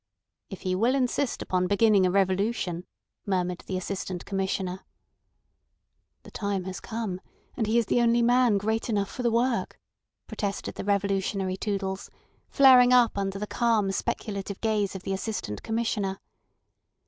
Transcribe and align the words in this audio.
"If 0.49 0.61
he 0.61 0.73
will 0.73 0.95
insist 0.95 1.43
on 1.51 1.67
beginning 1.67 2.07
a 2.07 2.09
revolution!" 2.09 2.87
murmured 3.27 3.59
the 3.67 3.77
Assistant 3.77 4.25
Commissioner. 4.25 4.83
"The 6.23 6.31
time 6.31 6.63
has 6.63 6.79
come, 6.79 7.21
and 7.55 7.67
he 7.67 7.77
is 7.77 7.85
the 7.85 8.01
only 8.01 8.23
man 8.23 8.57
great 8.57 8.89
enough 8.89 9.11
for 9.11 9.21
the 9.21 9.29
work," 9.29 9.79
protested 10.25 10.73
the 10.73 10.85
revolutionary 10.85 11.55
Toodles, 11.55 12.09
flaring 12.49 12.91
up 12.91 13.15
under 13.15 13.37
the 13.37 13.45
calm, 13.45 13.91
speculative 13.91 14.59
gaze 14.59 14.95
of 14.95 15.03
the 15.03 15.13
Assistant 15.13 15.61
Commissioner. 15.61 16.19